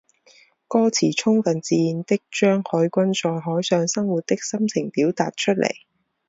[0.67, 5.75] 歌词充分自然地将海军在海上生活的心情表达出来。